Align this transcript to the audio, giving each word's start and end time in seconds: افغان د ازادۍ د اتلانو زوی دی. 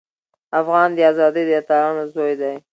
افغان 0.59 0.89
د 0.97 0.99
ازادۍ 1.11 1.43
د 1.47 1.51
اتلانو 1.59 2.03
زوی 2.13 2.33
دی. 2.41 2.55